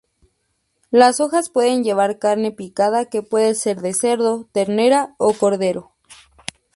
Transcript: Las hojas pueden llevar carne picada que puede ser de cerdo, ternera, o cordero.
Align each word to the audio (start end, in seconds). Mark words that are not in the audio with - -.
Las 0.89 1.19
hojas 1.19 1.51
pueden 1.51 1.83
llevar 1.83 2.17
carne 2.17 2.51
picada 2.51 3.05
que 3.05 3.21
puede 3.21 3.53
ser 3.53 3.81
de 3.81 3.93
cerdo, 3.93 4.49
ternera, 4.51 5.13
o 5.19 5.31
cordero. 5.33 5.91